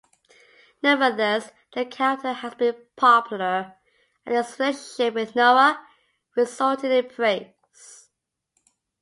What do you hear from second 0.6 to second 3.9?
Nevertheless, the character has been popular,